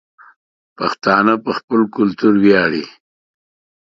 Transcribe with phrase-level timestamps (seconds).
[0.77, 2.85] پښتانه په خپل کلتور وياړي